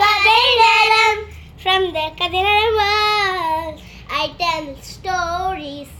[0.00, 1.20] கதை நேரம்
[1.62, 3.76] from the கதை நேரம் world
[4.14, 5.90] I tell stories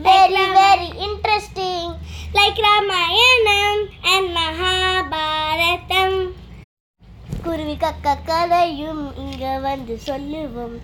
[0.00, 1.84] very very interesting
[2.34, 3.78] like Ramayanam
[4.12, 6.12] and Mahabharatam
[7.44, 10.76] குருவி கக்க கதையும் இங்க வந்து சொல்லுவோம்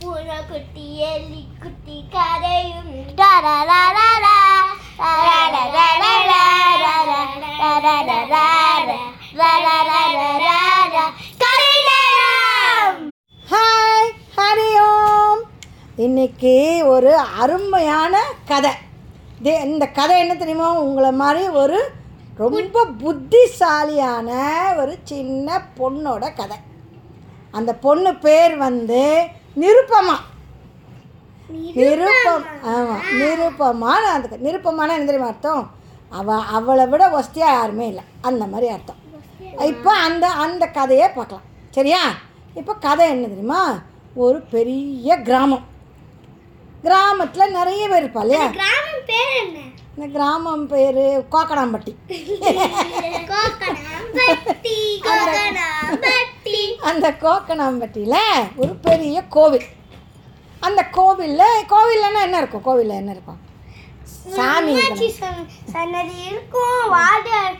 [0.00, 2.90] பூனை குட்டி எலி குட்டி கதையும்.
[11.40, 13.00] கதை நேரம்
[13.46, 15.42] ஹாய் ஹரி ஓம்
[15.96, 16.52] இன்னைக்கு
[16.92, 18.70] ஒரு அருமையான கதை.
[19.44, 20.68] தே இந்த கதை என்ன தெரியுமா?
[20.84, 21.78] உங்களை மாதிரி ஒரு
[22.36, 24.30] ரொம்ப புத்திசாலியான
[24.76, 26.56] ஒரு சின்ன பொண்ணோட கதை.
[27.50, 29.02] அந்த பொண்ணு பேர் வந்து
[29.62, 30.16] நிருப்பமா
[31.78, 35.70] நிருப்பம் ஆமாம் நிருப்பமான அந்த நிருப்பமான என்ன தெரியுமா அர்த்தம்?
[36.08, 38.04] அவ அவளை விட ஒஸ்தியாக யாருமே இல்லை.
[38.20, 39.00] அந்த மாதிரி அர்த்தம்.
[39.72, 41.46] இப்போ அந்த அந்த கதையை பார்க்கலாம்.
[41.70, 42.02] சரியா?
[42.54, 43.62] இப்போ கதை என்ன தெரியுமா?
[44.14, 45.72] ஒரு பெரிய கிராமம்.
[46.84, 48.46] கிராமத்தில் நிறைய பேர் இருப்பா இல்லையா?
[48.46, 49.58] கிராமம் பேர் என்ன?
[49.96, 51.92] இந்த கிராமம் பேர் கோக்கடாம்பட்டி.
[56.80, 58.20] அந்த கோக்கனாம்பட்டியில்
[58.56, 59.66] ஒரு பெரிய கோவில்.
[60.60, 62.62] அந்த கோவிலில் கோவில்லன்னா என்ன இருக்கும்?
[62.62, 63.40] கோவிலில் என்ன இருக்கும்?
[64.36, 64.74] சாமி
[65.72, 66.88] சன்னதி இருக்கும்.
[66.88, 67.56] வாடர்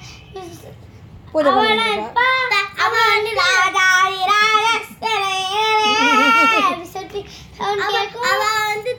[8.31, 8.93] அவ வந்து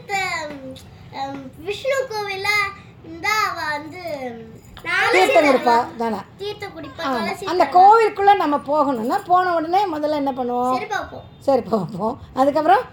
[1.68, 2.50] விஷ்ணு கோவில்ல
[3.06, 4.02] இருந்தா அவ வந்து
[5.14, 5.76] தீர்த்தம் கொடுப்பா.
[6.02, 6.20] தானே.
[7.52, 10.74] அந்த கோவிலுக்குள்ளே நம்ம போகணும்னா போன உடனே முதல்ல என்ன பண்ணுவோம்?
[11.48, 12.16] சரி பார்ப்போம்.
[12.42, 12.84] அதுக்கப்புறம்?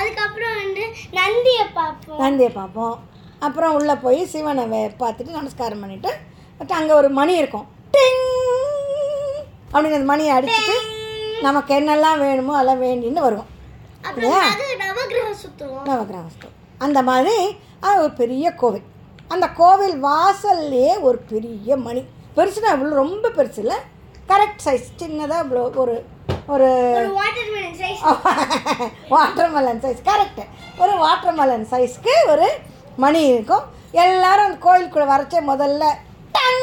[0.00, 0.84] அதுக்கப்புறம் வந்து
[1.20, 2.18] நந்தியை பார்ப்போம்.
[2.24, 2.96] நந்தியை பார்ப்போம்.
[3.46, 4.64] அப்புறம் உள்ளே போய் சிவனை
[5.02, 6.12] பார்த்துட்டு நமஸ்காரம் பண்ணிவிட்டு
[6.58, 7.66] பட் அங்கே ஒரு மணி இருக்கும்.
[9.72, 10.76] அப்படின்னு அந்த மணியை அடிச்சுட்டு
[11.46, 13.50] நமக்கு என்னெல்லாம் வேணுமோ அதெல்லாம் வேண்டின்னு வருவோம்.
[14.08, 14.20] அது
[14.82, 16.48] நவகிரகம் நவகிரகஸ்து
[16.84, 17.36] அந்த மாதிரி
[17.86, 18.86] அது ஒரு பெரிய கோவில்.
[19.34, 22.02] அந்த கோவில் வாசல்லையே ஒரு பெரிய மணி.
[22.36, 23.78] பெருசுனா இவ்வளோ ரொம்ப பெருசு இல்லை.
[24.30, 25.94] கரெக்ட் சைஸ் சின்னதாக இவ்வளோ ஒரு
[26.54, 26.68] ஒரு
[29.14, 30.44] வாட்டர் மெலன் சைஸ் கரெக்டு
[30.82, 32.48] ஒரு வாட்டர்மெலன் சைஸ்க்கு ஒரு
[33.04, 33.64] மணி இருக்கும்.
[34.04, 35.84] எல்லாரும் அந்த கோயிலுக்குள்ளே வரைச்சே முதல்ல
[36.36, 36.62] டங்!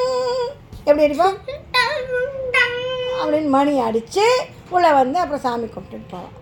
[0.85, 1.37] எப்படி அடிப்போம்?
[3.23, 4.25] அப்படின்னு மணி அடித்து
[4.75, 6.33] உள்ளே வந்து அப்புறம் சாமி கும்பிட்டுட்டு போவோம்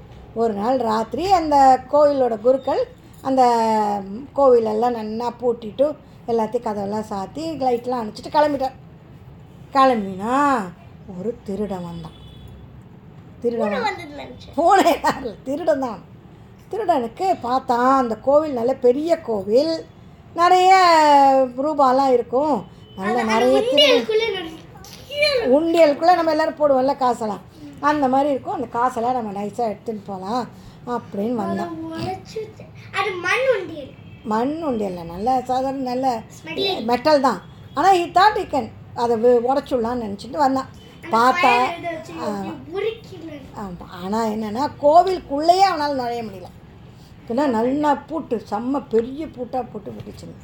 [0.41, 1.57] ஒரு நாள் ராத்திரி அந்த
[1.93, 2.81] கோயிலோட குருக்கள்
[3.29, 3.41] அந்த
[4.37, 5.87] கோவிலெல்லாம் நல்லா பூட்டிட்டு
[6.31, 8.75] எல்லாத்தையும் கதவெல்லாம் சாத்தி லைட்லாம் அணைச்சிட்டு கிளம்பிட்டார்.
[9.75, 10.35] கிளம்பினா
[11.17, 12.17] ஒரு திருடன் வந்தான்.
[13.41, 13.85] திருடன்
[14.57, 14.93] பூனை
[15.47, 16.01] திருடன் தான்.
[16.71, 19.73] திருடனுக்கு பார்த்தான் அந்த கோவில் நல்ல பெரிய கோவில்.
[20.39, 20.71] நிறைய
[21.63, 22.57] ரூபாலாம் இருக்கும்.
[22.99, 23.87] நல்ல நிறைய திரு
[25.55, 27.43] உண்டியலுக்குள்ள நம்ம எல்லோரும் போடுவோம்ல காசெல்லாம்.
[27.91, 28.57] அந்த மாதிரி இருக்கும்.
[28.57, 30.43] அந்த காசெல்லாம் நம்ம நைஸாக எடுத்துன்னு போகலாம்
[30.95, 31.35] அப்படின்னு
[32.99, 33.91] அது மண் உண்டியல்.
[34.33, 35.03] மண் உண்டியல்ல.
[35.13, 36.07] நல்ல சாதாரண நல்ல.
[36.91, 37.41] மெட்டல் தான்.
[37.73, 38.69] ஆனால் இ தாட் இக்கன்
[39.03, 39.15] அதை
[39.49, 40.71] உடச்சுடலான்னு நினச்சிட்டு வந்தான்.
[41.13, 41.51] பார்த்தா
[43.99, 46.49] ஆனால் என்னென்னா கோவிலுக்குள்ளேயே அவனால் நுழைய முடியல.
[47.31, 50.35] ஏன்னா நல்லா பூட்டு செம்ம பெரிய பூட்டாக போட்டு போட்டுச்சுங்க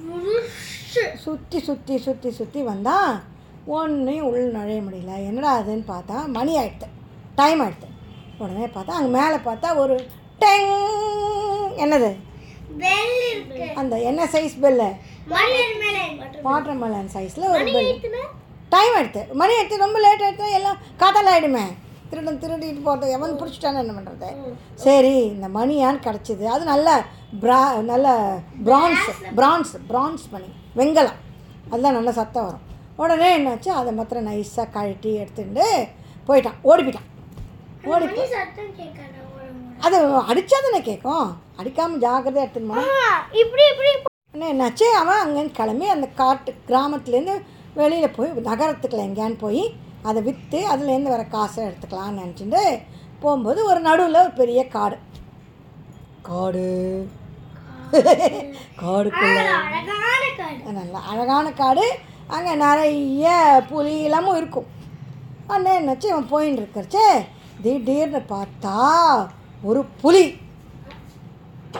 [1.23, 3.09] சுற்றி சுற்றி சுற்றி சுற்றி வந்தான்
[3.75, 5.13] ஒன்றையும் உள்ள நுழைய முடியல.
[5.29, 6.88] என்னடா அதுன்னு பார்த்தா மணி ஆயிடுத்து
[7.39, 7.88] டைம் ஆயிடுத்து
[8.44, 9.95] உடனே பார்த்தா அங்கே மேலே பார்த்தா ஒரு
[10.41, 10.72] டெங்!
[11.83, 12.09] என்னது?
[13.81, 14.88] அந்த என்ன சைஸ் பெல்லு
[16.45, 17.91] வாட்டர் மெலன் சைஸில் ஒரு பெல்
[18.75, 21.66] டைம் எடுத்து மணி எடுத்து ரொம்ப லேட் எடுத்து எல்லாம் காத்தால ஆகிடுமே
[22.11, 24.29] திருடன் திருடிட்டு போகிறது எவன் பிடிச்சிட்டான்னு என்ன பண்ணுறது
[24.83, 26.45] சரி இந்த மணியான்னு கிடச்சிது.
[26.53, 26.89] அது நல்ல
[27.44, 27.59] பிரா
[27.91, 28.07] நல்ல
[28.67, 29.07] பிரான்ஸ்
[29.39, 30.50] பிரான்ஸ் பிரான்ஸ் மணி.
[30.79, 31.19] வெங்கலம்.
[31.69, 32.63] அதெல்லாம் நல்ல சத்தம் வரும்.
[32.97, 33.69] உடனே என்னாச்சு?
[33.71, 35.65] அதை மாத்திரம் நைஸாக கழட்டி எடுத்துட்டு
[36.27, 36.57] போயிட்டான்.
[36.61, 37.09] ஓடி போயிட்டான்
[37.85, 38.05] ஓடி.
[39.81, 39.97] அது
[40.27, 41.27] அடித்தா தானே கேட்கும்?
[41.57, 43.91] அடிக்காமல் ஜாக்கிரதையாக ஆ, இப்படி இப்படி.
[44.45, 44.87] என்னாச்சு?
[44.93, 47.35] அவன் அங்கேருந்து கிளம்பி அந்த காட்டு கிராமத்துலேருந்து
[47.73, 49.61] வெளியில் போய் நகரத்துக்குள்ள எங்கேயான்னு போய்
[50.03, 52.61] அதை விற்று அதுலேருந்து வர காசை எடுத்துக்கலாம்னு நினச்சிட்டு
[53.19, 54.97] போகும்போது ஒரு நடுவில் ஒரு பெரிய காடு.
[56.21, 56.65] காடு.
[58.81, 59.39] காடுக்குள்ள.
[60.71, 61.85] நல்ல அழகான காடு.
[62.35, 63.25] அங்கே நிறைய
[63.69, 64.68] புலி எல்லாமும் இருக்கும்.
[65.53, 67.06] அண்ணே என்னாச்சு இவன் போயின்னு இருக்கிறச்சே.
[67.63, 68.74] திடீர்னு பார்த்தா
[69.69, 70.25] ஒரு புலி.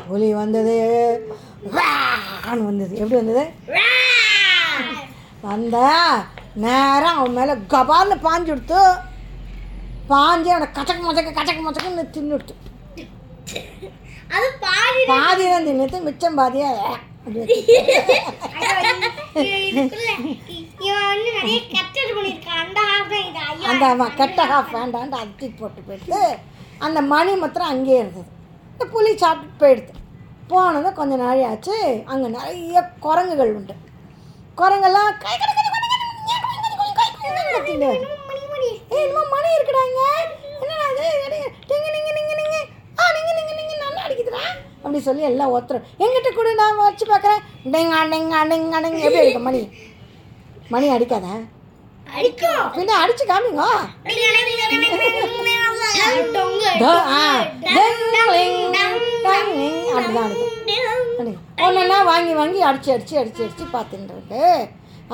[0.08, 0.76] புலி வந்தது.
[1.76, 2.94] வான்னு வந்தது.
[3.02, 3.44] எப்படி வந்தது?
[5.44, 5.90] வந்தா
[6.64, 8.80] நேரம் அவன் மேலே கபால்னு பாஞ்சு கொடுத்து
[10.12, 12.54] பாஞ்சு அவனை கச்சக்க மச்சக்க கச்சக்க மச்சக்கன்னு தின்னுடுத்து
[14.36, 16.72] அது பாதி பாதி தான் தின்னுட்டு மிச்சம் பாதியா
[23.68, 24.12] அந்த அவன்
[24.52, 26.22] ஹாஃப் வேண்டான்ட்டு அது போட்டு போயிடுது
[26.80, 28.30] அந்த மணி மாத்திரம் அங்கேயே இருந்தது
[28.72, 29.94] இந்த புளி சாப்பிட்டு போயிடுது
[30.48, 33.76] போனது கொஞ்சம் நாள் ஆச்சு அங்கே நிறைய குரங்குகள் உண்டு
[34.58, 35.14] குரங்கெல்லாம்
[38.98, 40.02] என்னமோ மணி இருக்குடாங்க
[40.62, 40.88] என்னடா
[44.88, 47.42] அப்படி சொல்லி எல்லாம் ஒத்துரும் எங்கிட்ட கூட நான் வச்சு பார்க்குறேன்.
[47.74, 49.48] டிங்கா டிங்கா டிங்கா டிங்க எப்படி அடிக்கும்?
[49.48, 49.62] மணி.
[50.74, 51.28] மணி அடிக்காத?
[52.18, 53.64] அடிக்கும் பின்ன அடிச்சு காமிங்க.
[59.96, 60.54] அப்படிதான் அடிக்கும்.
[61.66, 64.44] ஒன்றா வாங்கி வாங்கி அடிச்சு அடிச்சு அடிச்சு அடிச்சு பார்த்துட்டு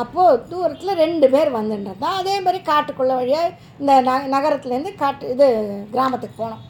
[0.02, 5.48] அப்போது தூரத்தில் ரெண்டு பேர் வந்துட்டு அதே மாதிரி காட்டுக்குள்ள வழியாக இந்த ந நகரத்துலேருந்து காட்டு இது
[5.94, 6.64] கிராமத்துக்கு போனோம்.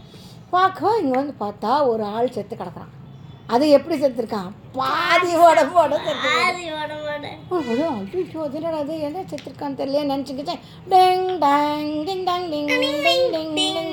[0.54, 2.92] பார்க்க இங்கே வந்து பார்த்தா ஒரு ஆள் செத்து கிடக்குறான்
[3.48, 5.94] அது எப்படி செத்துருக்கான் பாதி உடம்போட
[7.54, 7.88] ஐயோ
[8.44, 13.54] அது என்னடா அது என்ன செத்துருக்கான்னு தெரியல நினச்சிக்கிச்சேன் டெங் டேங் டிங் டாங் டிங் டிங் டிங் டிங்
[13.56, 13.92] டிங்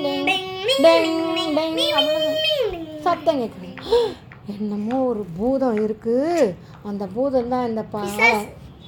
[0.85, 3.99] டெங் டெங் சத்தம் கேட்குது
[4.53, 6.45] என்னமோ ஒரு பூதம் இருக்குது
[6.83, 8.01] அந்த பூதம் தான் இந்த பா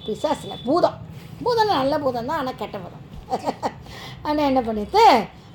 [0.05, 0.97] பிசாசில் பூதம்
[1.43, 3.03] பூதம் நல்ல பூதம் தான் ஆனால் கெட்ட பூதம்
[4.21, 5.03] ஆனால் என்ன பண்ணிட்டு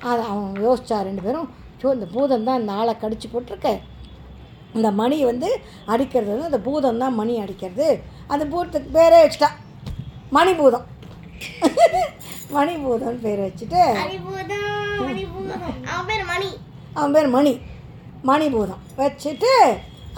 [0.03, 1.49] அதை அவன் யோசிச்சா ரெண்டு பேரும்
[1.81, 3.73] ஸோ இந்த பூதம் தான் இந்த ஆளை கடிச்சு போட்டிருக்கு.
[4.77, 5.49] இந்த மணி வந்து
[5.93, 7.87] அடிக்கிறது வந்து அந்த பூதம் தான் மணி அடிக்கிறது.
[8.33, 9.49] அந்த பூதத்துக்கு பேரே வச்சுட்டா.
[10.37, 10.87] மணிபூதம்.
[12.55, 13.81] மணிபூதம்னு பேர் வச்சுட்டு.
[15.91, 16.49] அவன் பேர் மணி.
[16.97, 17.53] அவன் பேர் மணி.
[18.29, 18.81] மணிபூதம்.
[19.01, 19.51] வச்சுட்டு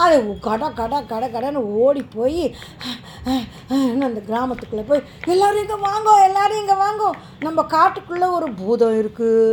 [0.04, 0.16] அது
[0.46, 2.44] கட கட கட கடன்னு ஓடி போய்
[4.08, 5.02] அந்த கிராமத்துக்குள்ளே போய்
[5.34, 7.10] எல்லாரும் இங்கே வாங்கோ எல்லாரும் இங்கே வாங்கோ.
[7.48, 9.44] நம்ம காட்டுக்குள்ளே ஒரு பூதம் இருக்குது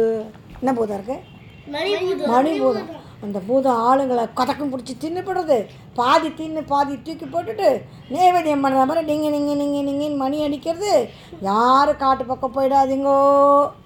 [0.61, 1.25] என்ன பூதம் இருக்குது
[1.75, 2.31] மணிபூதம்.
[2.35, 2.89] மணிபூதம்.
[3.27, 5.57] அந்த பூதம் ஆளுங்களை கதக்கம் பிடிச்சி தின்னு போடுறது
[5.99, 7.69] பாதி தின்னு பாதி தூக்கி போட்டுட்டு
[8.15, 10.93] நேவேதியம் பண்ணுற மாதிரி நீங்கள் நீங்கள் நீங்கள் நீங்கன்னு மணி அடிக்கிறது.
[11.49, 13.17] யாரும் காட்டு பக்கம் போயிடாதீங்கோ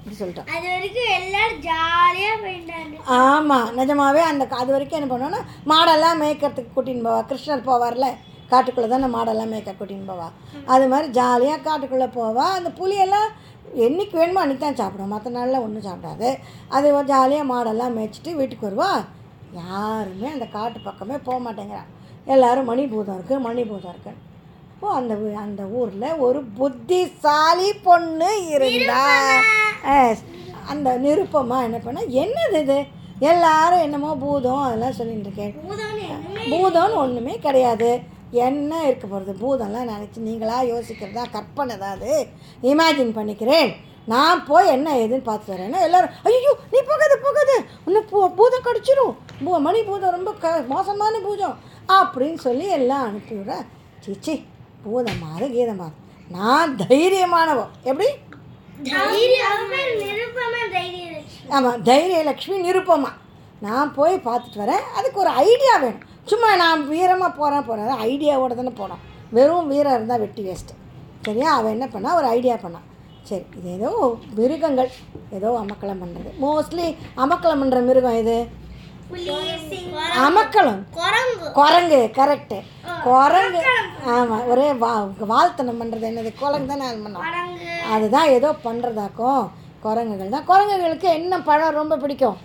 [0.00, 0.50] அப்படி சொல்லிட்டான்.
[0.56, 2.98] அது வரைக்கும் எல்லாரும் ஜாலியா போயிட்டாங்க.
[3.20, 5.42] ஆமாம் நிஜமாவே அந்த அது வரைக்கும் என்ன பண்ணுவோன்னா
[5.72, 7.22] மாடெல்லாம் மேய்க்கிறதுக்கு கூட்டின்னு போவா.
[7.30, 8.10] கிருஷ்ணர் போவார்ல
[8.52, 10.28] காட்டுக்குள்ளே தானே மாடெல்லாம் மேய்க்க கூட்டின்னு போவா.
[10.74, 12.46] அது மாதிரி ஜாலியாக காட்டுக்குள்ளே போவா.
[12.58, 13.30] அந்த புளியெல்லாம்
[13.86, 16.28] என்னைக்கு வேணுமோ அன்றைக்கி தான் சாப்பிடும் மற்ற நாளில் ஒன்றும் சாப்பிடாது.
[16.76, 18.92] அது ஜாலியாக மாடெல்லாம் மேய்ச்சிட்டு வீட்டுக்கு வருவா.
[19.62, 21.82] யாருமே அந்த காட்டு பக்கமே போக மாட்டேங்கிறா.
[22.34, 24.20] எல்லாரும் மணிபூதம் இருக்குது மணிபூதம் இருக்குது
[24.80, 25.14] ஓ அந்த
[25.44, 29.02] அந்த ஊரில் ஒரு புத்திசாலி பொண்ணு இருந்தா.
[30.72, 32.78] அந்த நிருப்பமா என்ன பண்ண என்னது இது?
[33.30, 35.52] எல்லாரும் என்னமோ பூதம் அதெல்லாம் சொல்லிட்டு இருக்கேன்.
[36.52, 37.90] பூதம்னு ஒன்றுமே கிடையாது.
[38.46, 41.24] என்ன இருக்க போகிறது பூதம்லாம் நினச்சி நீங்களா யோசிக்கிறதா?
[41.34, 42.12] கற்பனை தான் அது.
[42.70, 43.70] இமேஜின் பண்ணிக்கிறேன்.
[44.12, 47.50] நான் போய் என்ன ஏதுன்னு பார்த்து வரேன்னா எல்லாரும் ஐயோ நீ போகாத போகாத.
[47.86, 49.14] உன்னை பூ பூதம் கடிச்சிடும்
[49.44, 51.56] பூ மணி பூதம் ரொம்ப க மோசமான பூதம்
[51.98, 53.66] அப்படின்னு சொல்லி எல்லாம் அனுப்பிவிடுறேன்
[54.06, 54.34] சிச்சி
[54.84, 55.96] பூதமாறு கீதமாறு
[56.36, 58.10] நான் தைரியமானவோ எப்படி?
[61.56, 63.10] ஆமாம் தைரியலக்ஷ்மி நிருப்பமா
[63.66, 64.84] நான் போய் பார்த்துட்டு வரேன்.
[64.98, 66.06] அதுக்கு ஒரு ஐடியா வேணும்.
[66.30, 69.02] சும்மா நான் வீரமாக போகிறேன் போகிறேன் ஐடியாவோட தானே போனோம்.
[69.36, 70.80] வெறும் வீரம் இருந்தால் வெட்டி வேஸ்ட்டு
[71.26, 71.48] சரியா?
[71.58, 72.10] அவன் என்ன பண்ணா?
[72.20, 72.88] ஒரு ஐடியா பண்ணான்
[73.28, 73.90] சரி இது ஏதோ
[74.38, 74.90] மிருகங்கள்.
[75.36, 76.86] ஏதோ அமக்கலம் பண்ணுறது மோஸ்ட்லி
[77.24, 78.36] அமக்கலம் பண்ணுற மிருகம் இது
[80.26, 80.80] அமக்கலம்.
[81.58, 82.00] குரங்கு.
[82.18, 82.58] கரெக்டு
[83.06, 83.60] குரங்கு.
[84.14, 84.92] ஆமாம் ஒரே வா
[85.32, 86.30] வாழ்த்தனம் பண்ணுறது என்னது?
[86.42, 87.26] குரங்கு தானே அது பண்ணோம்.
[87.94, 89.42] அதுதான் ஏதோ பண்ணுறதாக்கும்
[89.84, 90.48] குரங்குகள் தான்.
[90.50, 92.38] குரங்குகளுக்கு என்ன பழம் ரொம்ப பிடிக்கும்?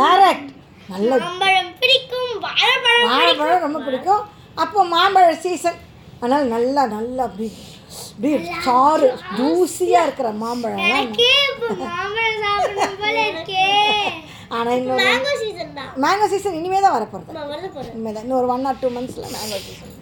[0.00, 0.52] கரெக்ட்
[0.92, 4.22] நல்ல மாம்பழம் பிடிக்கும் வாழைப்பழம் வாழைப்பழம் ரொம்ப பிடிக்கும்.
[4.62, 5.78] அப்போ மாம்பழ சீசன்
[6.20, 7.48] அதனால் நல்லா நல்லா அப்படி
[8.10, 8.30] அப்படி
[8.66, 10.84] சாறு ஜூஸியாக இருக்கிற மாம்பழம்
[14.56, 15.90] ஆனால் இன்னொரு மேங்கோ சீசன் தான்.
[16.02, 19.94] மேங்கோ சீசன் இனிமே தான் வரப்போகிறது இனிமேல் தான் இன்னொரு ஒன் ஆர் டூ மந்த்ஸில் மேங்கோ சீசன்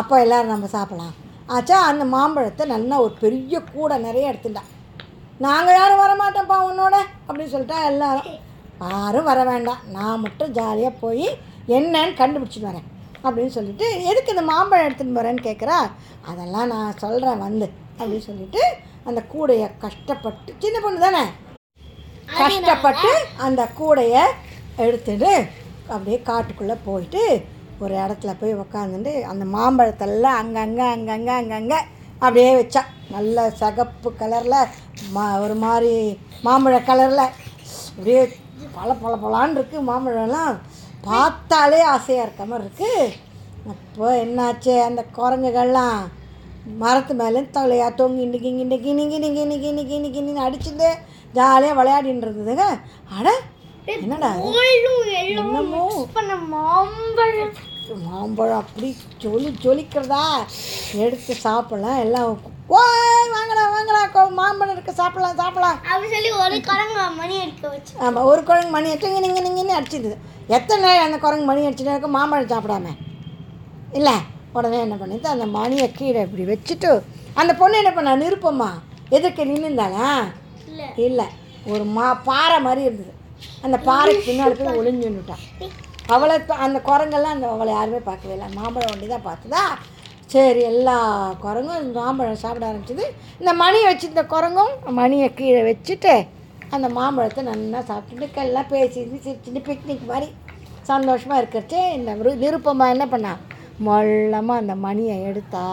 [0.00, 1.14] அப்போ எல்லோரும் நம்ம சாப்பிடலாம்.
[1.56, 4.62] ஆச்சா அந்த மாம்பழத்தை நல்லா ஒரு பெரிய கூடை நிறைய எடுத்துட்டா.
[5.44, 6.94] நாங்கள் யாரும் வர மாட்டோம்ப்பா உன்னோட
[7.26, 8.28] அப்படின்னு சொல்லிட்டா எல்லாரும்.
[8.82, 9.80] யாரும் வர வேண்டாம்.
[9.96, 11.26] நான் மட்டும் ஜாலியாக போய்
[11.76, 12.86] என்னன்னு கண்டுபிடிச்சிட்டு வரேன்.
[13.24, 15.78] அப்படின்னு சொல்லிட்டு எதுக்கு இந்த மாம்பழம் எடுத்துன்னு போகிறேன்னு கேட்குறா
[16.30, 17.66] அதெல்லாம் நான் சொல்கிறேன் வந்து.
[17.98, 18.62] அப்படின்னு சொல்லிட்டு
[19.08, 21.24] அந்த கூடையை கஷ்டப்பட்டு சின்ன பொண்ணு தானே?
[22.40, 23.10] கஷ்டப்பட்டு
[23.46, 24.22] அந்த கூடையை
[24.84, 25.30] எடுத்துட்டு
[25.92, 27.22] அப்படியே காட்டுக்குள்ளே போயிட்டு
[27.82, 31.78] ஒரு இடத்துல போய் உக்காந்துட்டு அந்த மாம்பழத்தெல்லாம் அங்கங்கே அங்கங்கே அங்கங்கே
[32.18, 32.82] அப்படியே வச்சா.
[33.10, 34.70] நல்ல சகப்பு கலரில்
[35.14, 37.24] மா ஒரு மாதிரி மாம்பழ கலரில்
[37.88, 38.22] அப்படியே
[38.76, 40.56] பல பல பலான்னு இருக்குது மாம்பழம்லாம்.
[41.06, 43.04] பார்த்தாலே ஆசையாக இருக்க மாதிரி இருக்குது
[43.72, 46.00] அப்போ என்னாச்சு அந்த குரங்குகள்லாம்?
[46.82, 50.88] மரத்து மேலே தலையா தொங்கி இன்னைக்கு இன்னைக்கு இன்னைக்கு இன்னைக்கு இன்னைக்கு இன்னைக்கு இன்னைக்கு இன்னைக்கு அடிச்சுட்டு
[51.34, 52.64] ஜாலியாக விளையாடின்னு இருந்ததுங்க.
[53.16, 53.28] அட
[53.94, 54.30] என்னடா
[55.42, 55.82] என்னமோ?
[58.04, 58.88] மாம்பழம் அப்படி
[59.22, 60.24] ஜொலி ஜொலிக்கிறதா?
[61.02, 62.00] எடுத்து சாப்பிடலாம்.
[62.04, 62.30] எல்லாம்
[62.68, 65.78] ஓய் வாங்கடா வாங்கடா கொ- மாம்பழம் இருக்குது சாப்பிடலாம் சாப்பிடலாம்.
[65.84, 67.92] அப்படி சொல்லி ஒரு குரங்கு மணி அடிக்க வச்சு.
[67.98, 70.16] ஆமாம் ஒரு குரங்கு மணி அடிச்சு நீங்கள் நீங்கன்னு அடிச்சிருந்தது
[70.48, 72.10] எத்தனை நேரம் அந்த குரங்கு மணி அடிச்சுட்டு இருக்கும்?
[72.10, 72.92] மாம்பழம் சாப்பிடாம.
[73.92, 74.16] இல்லை
[74.52, 76.90] உடனே என்ன பண்ணிட்டு அந்த மணியை கீழே இப்படி வச்சுட்டு
[77.34, 78.68] அந்த பொண்ணு என்ன பண்ணா நிருப்பம்மா
[79.08, 80.08] எதிர்க்க நின்றுந்தாளா
[80.66, 80.82] இல்ல.
[80.98, 81.26] இல்லை
[81.66, 83.12] ஒரு மா பாறை மாதிரி இருந்தது.
[83.62, 85.44] அந்த பாறைக்கு பின்னாடி போய் ஒளிஞ்சுன்னுட்டான்
[86.06, 88.48] அவளை இப்ப- அந்த குரங்கெல்லாம் அந்த அவளை யாருமே பார்க்கவே இல்லை.
[88.54, 89.62] மாம்பழம் ஒண்டி தான் பார்த்துதா?
[90.36, 90.96] சரி எல்லா
[91.42, 93.04] குரங்கும் மாம்பழம் சாப்பிட ஆரம்பிச்சது.
[93.40, 96.14] இந்த மணியை வச்சுருந்த குரங்கும் மணியை கீழே வச்சுட்டு
[96.76, 100.28] அந்த மாம்பழத்தை நல்லா சாப்பிட்டுட்டு எல்லாம் பேசிட்டு சிரிச்சுட்டு பிக்னிக் மாதிரி
[100.90, 102.10] சந்தோஷமாக இருக்கிறச்சே இந்த
[102.42, 103.32] விருப்பமாக என்ன பண்ணா?
[103.86, 105.64] மொல்லமாக அந்த மணியை எடுத்தா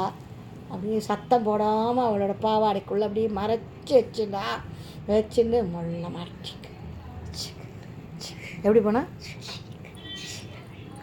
[0.72, 4.46] அப்படியே சத்தம் போடாமல் அவளோட பாவாடைக்குள்ளே அப்படியே மறைச்சி வச்சுடா
[5.12, 6.54] வச்சுட்டு மொல்ல மறைச்சி.
[8.66, 9.10] எப்படி போனால்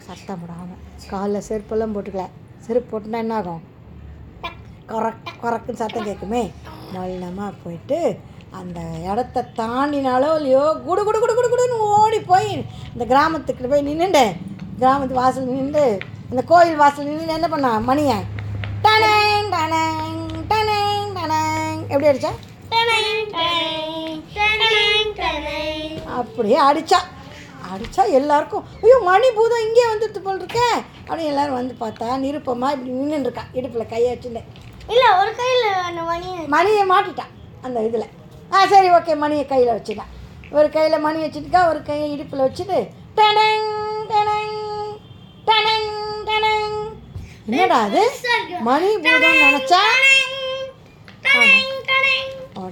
[0.07, 2.27] சத்தம் போடாமல் காலில் செருப்பெல்லாம் போட்டுக்கல.
[2.65, 3.61] செருப்பு போட்டுனா என்ன ஆகும்
[4.91, 6.51] கொரக் கொரக்குன்னு சத்தம் கேட்குமே.
[6.93, 8.19] மொல்லமாக போயிட்டு
[8.59, 8.79] அந்த
[9.11, 14.35] இடத்த தாண்டினாலோ இல்லையோ குடு குடு குடு குடு குடுன்னு ஓடி போய் இந்த கிராமத்துக்கு போய் நின்றுண்டு
[14.79, 15.99] கிராமத்து வாசல் நின்று
[16.29, 17.79] அந்த கோயில் வாசல் நின்று என்ன பண்ணா?
[17.89, 18.17] மணியை.
[18.85, 21.81] டனேங் டனேங் டனேங் டனேங்.
[21.93, 22.07] எப்படி
[22.73, 24.21] டனேங்.
[26.19, 26.99] அப்படியே அடிச்சா.
[27.71, 30.39] அடிச்சா எல்லாருக்கும் ஐயோ மணி பூதம் இங்கே வந்துட்டு போல்
[31.01, 33.43] அப்படின்னு எல்லாரும் வந்து பார்த்தா நிருப்பமா இப்படி நின்றுட்டு இருக்கா.
[33.53, 34.41] இடுப்பில் கையை வச்சுட்டு.
[34.89, 37.31] இல்ல ஒரு கையில அந்த மணி மணியை மாட்டிட்டான்
[37.63, 38.07] அந்த இதில்.
[38.51, 40.11] ஆ சரி ஓகே மணியை கையில் வச்சுட்டான்
[40.51, 42.79] ஒரு கையில் மணி வச்சுட்டுக்கா ஒரு கையை இடுப்பில் வச்சுட்டு
[43.17, 43.69] டனங்
[44.11, 44.57] டனங்
[45.47, 45.91] டனங்
[46.29, 46.77] டனங்
[47.47, 48.01] என்னடா அது?
[48.67, 49.81] மணி பூதம் நினச்சா?
[51.25, 51.70] டனேங்.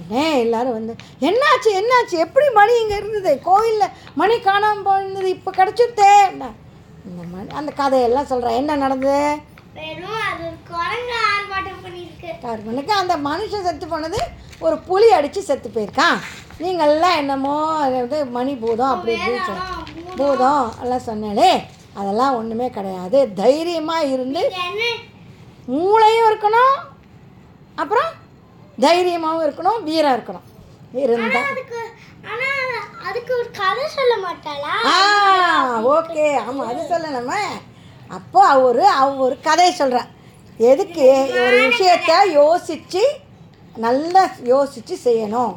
[0.00, 0.94] உடனே எல்லாரும் வந்து
[1.28, 2.16] என்னாச்சு என்னாச்சு?
[2.26, 3.32] எப்படி மணி இங்கே இருந்தது?
[3.48, 6.10] கோயிலில் மணி காணாமல் போயிருந்தது இப்போ கிடச்சிருத்தே
[7.08, 9.22] இந்த மணி அந்த கதையெல்லாம் சொல்கிறேன் என்ன நடந்தது?
[12.44, 14.20] கார்பனுக்கு அந்த மனுஷன் செத்து போனது
[14.66, 16.18] ஒரு புலி அடித்து செத்து போயிருக்கான்.
[16.62, 17.54] நீங்கள்லாம் என்னமோ
[17.84, 20.66] அது வந்து மணி பூதம் அப்படி இப்படின்னு சொல் பூதம்?
[20.82, 21.50] எல்லாம் சொன்னாலே
[22.00, 23.18] அதெல்லாம் ஒன்றுமே கிடையாது.
[23.42, 24.42] தைரியமாக இருந்து
[25.74, 26.76] மூளையும் இருக்கணும்.
[27.82, 28.10] அப்புறம்
[28.84, 30.46] தைரியமாகவும் இருக்கணும் வீரம் இருக்கணும்.
[31.04, 31.40] இருந்தா.
[33.08, 34.72] அதுக்கு ஒரு கதை சொல்ல மாட்டாளா?
[34.90, 34.94] ஆ
[35.94, 36.26] ஓகே.
[36.46, 37.40] ஆமாம் அது சொல்லணுமே
[38.08, 40.02] அப்போ அவர் அவ ஒரு கதையை சொல்கிறா
[40.58, 41.06] எதுக்கு
[41.44, 43.02] ஒரு விஷயத்த யோசித்து
[43.76, 44.22] நல்லா
[44.52, 45.52] யோசித்து செய்யணும்.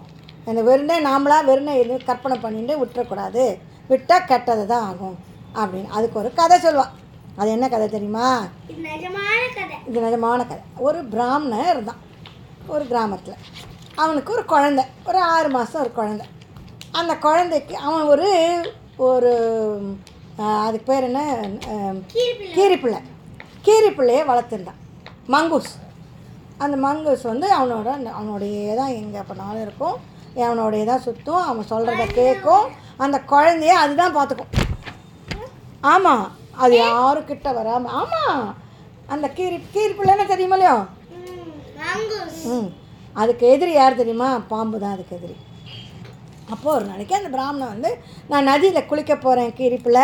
[0.49, 3.43] அந்த வெறுனே நாமளா வெறுனே எதுவும் கற்பனை பண்ணிட்டு விட்டுறக்கூடாது.
[3.87, 5.17] விட்டால் கெட்டது தான் ஆகும்.
[5.61, 5.89] அப்படின்னு.
[5.89, 6.93] அதுக்கு ஒரு கதை சொல்லுவாள்
[7.35, 8.27] அது என்ன கதை தெரியுமா?
[8.67, 9.77] இது நிஜமான கதை.
[9.87, 10.63] இது நிஜமான கதை.
[10.77, 12.01] ஒரு பிராமணன் இருந்தான்.
[12.67, 13.41] ஒரு கிராமத்தில்.
[13.95, 14.83] அவனுக்கு ஒரு குழந்தை.
[15.07, 16.25] ஒரு ஆறு மாதம் ஒரு குழந்தை.
[16.91, 18.29] அந்த குழந்தைக்கு அவன் ஒரு
[19.07, 19.31] ஒரு
[20.65, 21.21] அதுக்கு பேர் என்ன?
[22.55, 22.99] கீரிப்பிள்ளை.
[23.65, 24.79] கீரிப்பிள்ளையை வளர்த்துருந்தான்.
[25.35, 25.71] மங்கூஸ்.
[26.57, 29.95] அந்த மங்கூஸ் வந்து அவனோட அவனோடையே தான் எங்கே பண்ணாலும் இருக்கும்.
[30.35, 32.65] அவனோடையே தான் சுற்றும் அவன் சொல்கிறத கேட்கும்.
[32.97, 34.53] அந்த குழந்தைய அதுதான் பார்த்துக்கும்.
[35.93, 36.25] ஆமாம்
[36.63, 38.55] அது யாரும் கிட்ட வராமல் ஆமாம்
[39.07, 40.75] அந்த கீரி கீரி பிள்ளைன்னு தெரியுமா இல்லையோ?
[42.53, 42.69] ம்,
[43.21, 44.29] அதுக்கு எதிரி யார் தெரியுமா?
[44.51, 45.35] பாம்பு தான் அதுக்கு எதிரி.
[46.53, 47.91] அப்போது ஒரு நாளைக்கு அந்த பிராமணன் வந்து
[48.31, 50.01] நான் நதியில் குளிக்க போகிறேன் கீரிப்பில்.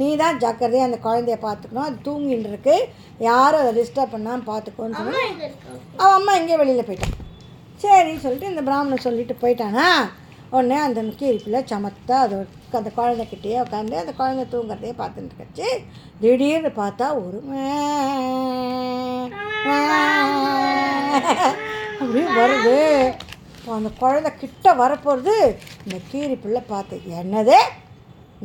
[0.00, 1.86] நீ தான் ஜாக்கிரதையாக அந்த குழந்தைய பார்த்துக்கணும்.
[1.88, 2.76] அது தூங்கின்னு இருக்கு.
[3.28, 5.22] யாரும் அதை டிஸ்டர்ப் பண்ணாமல் பார்த்துக்கோன்னு சொல்லி.
[6.02, 7.16] அவன் அம்மா எங்கேயோ வெளியில் போயிட்டான்.
[7.84, 9.88] சரி சொல்லிட்டு இந்த பிராமணன் சொல்லிட்டு போயிட்டானா?
[10.54, 12.36] உடனே அந்த கீரிப்பில் சமத்தா அது
[12.78, 15.66] அந்த குழந்தைக்கிட்டேயே உட்காந்து அந்த குழந்தை தூங்குறதையே பார்த்துட்டு இருக்கச்சு.
[16.20, 17.38] திடீர்னு பார்த்தா ஒரு
[22.02, 22.76] அப்படின்னு வருது.
[23.76, 25.34] அந்த குழந்தை கிட்ட வரப்போகிறது
[25.84, 27.58] இந்த கீரி பிள்ளை பார்த்து என்னது?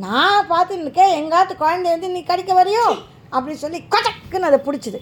[0.04, 1.14] நான் பார்த்துன்னு இருக்கேன்.
[1.20, 2.86] எங்காத்து குழந்தைய வந்து நீ கடிக்க வரையோ?
[3.34, 5.00] அப்படின்னு சொல்லி கச்சக்குன்னு அதை பிடிச்சிது.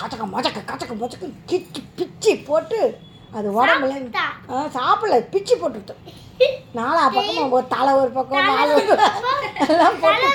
[0.00, 2.80] கச்சக்க மொச்சக்க கச்சக்க மொச்சக்கு கிச்சு பிச்சு போட்டு
[3.38, 3.94] அது உடம்புல
[4.76, 5.94] சாப்பிடல பிச்சு போட்டுட்டு
[6.78, 8.82] நாலா பக்கமாக ஒரு தலை ஒரு பக்கம் பக்கம்.
[9.72, 10.26] எல்லாம் போட்டு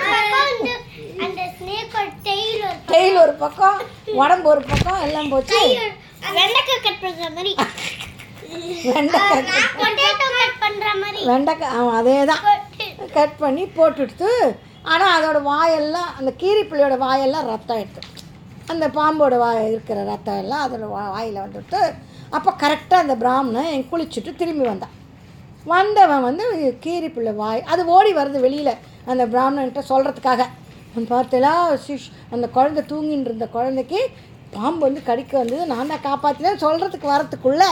[2.94, 3.78] டெய்ல் ஒரு பக்கம்.
[4.22, 5.62] உடம்பு ஒரு பக்கம் எல்லாம் போச்சு.
[6.38, 7.04] வெண்டைக்காய் கட்
[7.38, 7.54] மாதிரி.
[8.90, 9.46] வெண்டைக்காய்
[11.30, 12.44] வெண்டைக்காய் அவன் அதே தான்
[13.18, 14.32] கட் பண்ணி போட்டுடுத்து.
[14.94, 18.02] ஆனால் அதோட வாயெல்லாம் அந்த கீரிப்பிள்ளையோட வாயெல்லாம் ரத்தம் எடுத்து
[18.74, 21.80] அந்த பாம்போட வாய் இருக்கிற ரத்தம் எல்லாம் அதோட வாயில் வந்துட்டு
[22.38, 24.94] அப்போ கரெக்டாக அந்த பிராமணன் குளிச்சுட்டு திரும்பி வந்தான்.
[25.66, 27.62] வந்தவன் வந்து கீரிப்பிள்ளை வாய்.
[27.62, 28.74] அது ஓடி வருது வெளியில்.
[29.06, 30.46] அந்த பிராமணன்கிட்ட சொல்கிறதுக்காக
[30.96, 34.10] அவன் பார்த்தலா சிஷ் அந்த குழந்தை தூங்கின்னு இருந்த குழந்தைக்கு
[34.52, 35.66] பாம்பு வந்து கடிக்க வந்தது.
[35.66, 37.70] நான் தான் காப்பாற்றினேன் சொல்கிறதுக்கு வரத்துக்குள்ளே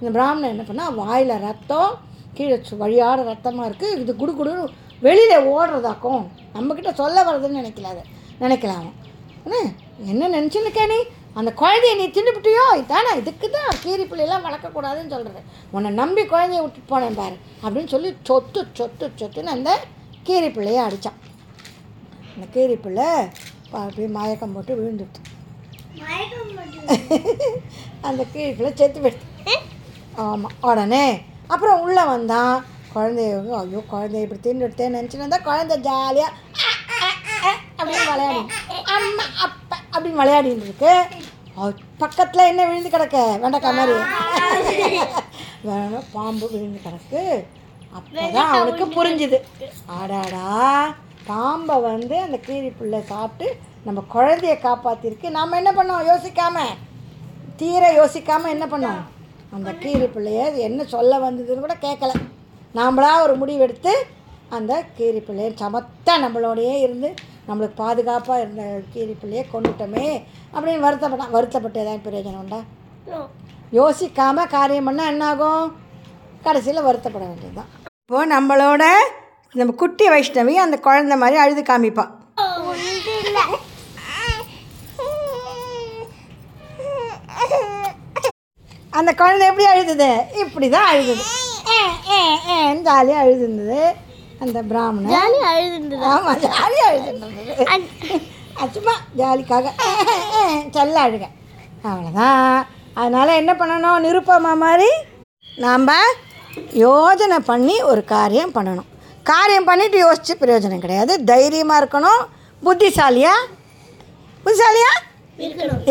[0.00, 1.98] இந்த பிராமணன் என்ன பண்ணா வாயில் ரத்தம்
[2.34, 4.34] கீழே சு- வழியாட ரத்தமாக இருக்குது இது குடு
[5.00, 6.26] வெளியில் ஓடுறதாக்கும்.
[6.54, 8.02] நம்மக்கிட்ட சொல்ல வர்றதுன்னு நினைக்கல அது.
[8.40, 9.00] நினைக்கல அவன்.
[9.44, 10.28] என்ன என்ன
[10.86, 10.94] நீ?
[11.36, 15.40] அந்த குழந்தைய நீ தின்னுபிட்டியோ இதானா இதுக்கு தான் கீரி பிள்ளையெல்லாம் வளர்க்கக்கூடாதுன்னு சொல்கிறது
[15.76, 19.70] உன்னை நம்பி குழந்தைய விட்டுட்டு போனேன் பாரு அப்படின்னு சொல்லி சொத்து சொத்து சொத்துன்னு அந்த
[20.28, 21.18] கீரி பிள்ளையை அடித்தான்
[22.34, 23.08] அந்த கீரி பிள்ளை
[23.76, 25.30] அப்படியே மயக்கம் போட்டு விழுந்துட்டு
[28.08, 29.56] அந்த கீரி பிள்ளை செத்து போயிடுது
[30.22, 31.04] ஆமாம் உடனே
[31.52, 32.56] அப்புறம் உள்ளே வந்தான்.
[32.92, 36.32] குழந்தைய ஐயோ குழந்தைய இப்படி தின்னுட்டேன்னு நினச்சின்னு இருந்தால் குழந்தை ஜாலியாக
[37.78, 38.40] அப்படின்னு விளையாடி
[38.96, 40.92] அம்மா அப்பா அப்படின்னு விளையாடிட்டு இருக்கு.
[42.02, 43.18] பக்கத்தில் என்ன விழுந்து கிடக்க?
[43.42, 43.94] வெண்டைக்காய் மாதிரி.
[45.68, 47.20] வேணும் பாம்பு விழுந்து கிடக்கு.
[47.96, 49.38] அப்போதான் அவனுக்கு புரிஞ்சுது.
[49.98, 50.46] ஆடாடா
[51.26, 53.48] பாம்பை வந்து அந்த கீரி பிள்ளை சாப்பிட்டு
[53.86, 56.06] நம்ம குழந்தைய காப்பாற்றிருக்கு நாம் என்ன பண்ணோம்?
[56.10, 56.64] யோசிக்காம
[57.60, 59.02] தீர யோசிக்காம என்ன பண்ணோம்?
[59.56, 62.12] அந்த கீரி பிள்ளைய என்ன சொல்ல வந்ததுன்னு கூட கேட்கல
[62.74, 63.92] நாமளா ஒரு முடிவெடுத்து
[64.56, 67.08] அந்த கீரி பிள்ளைய சமத்தா நம்மளோடையே இருந்து
[67.48, 70.06] நம்மளுக்கு பாதுகாப்பாக இருந்த கீரி பிள்ளைய கொண்டுட்டோமே
[70.54, 72.60] அப்படின்னு வருத்தப்பட்டான் வருத்தப்பட்டு ஏதாவது பிரயோஜனம் உண்டா?
[73.78, 75.64] யோசிக்காம காரியம் பண்ணால் என்ன ஆகும்
[76.46, 77.70] கடைசியில் வருத்தப்பட வேண்டியதுதான்.
[78.02, 78.84] இப்போது நம்மளோட
[79.60, 82.12] நம்ம குட்டி வைஷ்ணவி அந்த குழந்தை மாதிரி அழுது காமிப்பான்
[88.98, 90.08] அந்த குழந்தை எப்படி அழுதுது?
[90.42, 91.24] இப்படி தான் அழுதுது
[92.86, 93.82] ஜாலியாக அழுதுருந்தது.
[94.42, 95.12] அந்த பிராமணன்.
[95.14, 96.44] ஜாலி அழுதுண்டது ஆமாம்
[96.86, 97.52] அழுதுருந்தது
[98.60, 99.66] அது சும்மா ஜாலிக்காக
[100.76, 101.26] செல்ல அழுக.
[101.88, 102.58] அவ்வளோதான்
[103.00, 104.02] அதனால் என்ன பண்ணணும்?
[104.06, 104.90] நிருப்பமா மாதிரி
[105.64, 105.86] நாம்
[106.84, 108.88] யோஜனை பண்ணி ஒரு காரியம் பண்ணணும்.
[109.30, 111.12] காரியம் பண்ணிட்டு யோசித்து பிரயோஜனம் கிடையாது.
[111.32, 112.22] தைரியமாக இருக்கணும்.
[112.64, 113.34] புத்திசாலியா?
[114.44, 114.92] புத்திசாலியா?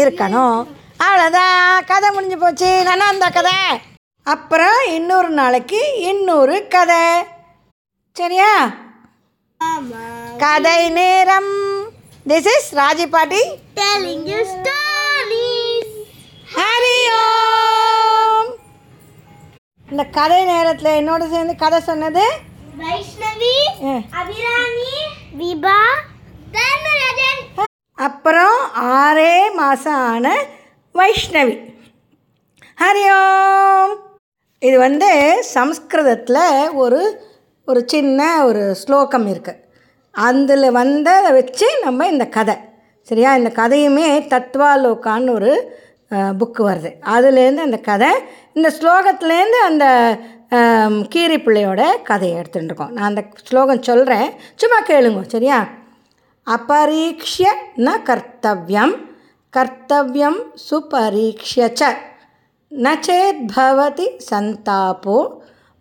[0.02, 0.58] இருக்கணும்.
[1.06, 2.72] அவ்வளோதான் கதை முடிஞ்சு போச்சு.
[2.90, 3.58] நல்லா அந்த கதை.
[4.34, 5.82] அப்புறம் இன்னொரு நாளைக்கு
[6.12, 7.04] இன்னொரு கதை.
[8.20, 8.50] சரியா?
[10.42, 11.54] கதை நேரம்.
[12.30, 13.42] திஸ் இஸ் ராஜி பாட்டி.
[13.80, 15.88] Telling you stories.
[16.56, 18.50] Hari Om
[19.92, 22.26] இந்த கதை நேரத்தில் என்னோட சேர்ந்து கதை சொன்னது?
[22.82, 23.56] வைஷ்ணவி.
[24.20, 24.94] அபிராமி
[25.40, 25.80] விபா
[26.58, 27.42] தர்மராஜன்.
[28.10, 28.60] அப்புறம்
[29.00, 30.36] ஆறே மாதம் ஆன
[30.96, 31.58] வைஷ்ணவி.
[32.84, 33.98] ஹரி ஓம்
[34.70, 35.12] இது வந்து
[35.56, 37.02] சம்ஸ்கிருதத்தில் ஒரு
[37.66, 39.64] ஒரு சின்ன ஒரு ஸ்லோகம் இருக்குது
[40.12, 42.56] அதில் வந்த வச்சு நம்ம இந்த கதை.
[43.02, 43.36] சரியா?
[43.36, 45.80] இந்த கதையுமே தத்வாலோகான்னு ஒரு
[46.12, 46.92] புக்கு வருது.
[47.16, 48.10] அதுலேருந்து அந்த கதை
[48.54, 50.18] இந்த ஸ்லோகத்துலேருந்து அந்த
[51.10, 55.22] கீரி பிள்ளையோட கதையை எடுத்துட்டுருக்கோம் நான் அந்த ஸ்லோகம் சொல்கிறேன் சும்மா கேளுங்க.
[55.28, 55.68] சரியா?
[56.48, 57.44] அபரீக்ஷ
[57.78, 58.96] ந கர்த்தவியம்
[59.58, 61.70] கர்த்தவியம் சுபரீக்ஷ
[62.70, 65.40] ந சேத் பவதி சந்தாபோ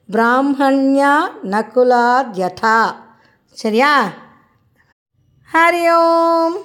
[0.09, 1.13] ब्राह्मण्या
[1.53, 2.77] नकुलाद्यथा
[3.57, 3.91] சரியா
[5.49, 6.57] ஹரி ஓம்